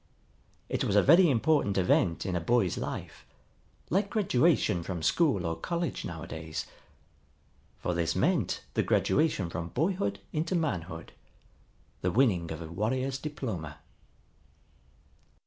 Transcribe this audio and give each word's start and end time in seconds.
It 0.67 0.83
was 0.83 0.95
a 0.95 1.03
very 1.03 1.29
important 1.29 1.77
event 1.77 2.25
in 2.25 2.35
a 2.35 2.39
boy's 2.41 2.75
life, 2.75 3.23
like 3.91 4.09
graduation 4.09 4.81
from 4.81 5.03
school 5.03 5.45
or 5.45 5.55
college 5.55 6.03
nowadays. 6.05 6.65
For 7.77 7.93
this 7.93 8.15
meant 8.15 8.63
the 8.73 8.81
graduation 8.81 9.47
from 9.51 9.67
boyhood 9.67 10.19
into 10.33 10.55
manhood, 10.55 11.13
the 12.01 12.09
winning 12.09 12.51
of 12.51 12.63
a 12.63 12.67
warrior's 12.67 13.19
diploma. 13.19 13.77